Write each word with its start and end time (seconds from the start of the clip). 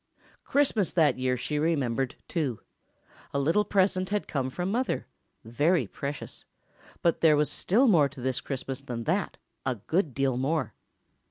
Christmas 0.43 0.91
that 0.91 1.19
year 1.19 1.37
she 1.37 1.59
remembered, 1.59 2.15
too. 2.27 2.59
A 3.35 3.39
little 3.39 3.63
present 3.63 4.09
had 4.09 4.27
come 4.27 4.49
from 4.49 4.71
Mother—very 4.71 5.85
precious—but 5.85 7.21
there 7.21 7.37
was 7.37 7.51
still 7.51 7.87
more 7.87 8.09
to 8.09 8.19
this 8.19 8.41
Christmas 8.41 8.81
than 8.81 9.03
that—a 9.03 9.75
good 9.75 10.15
deal 10.15 10.37
more. 10.37 10.73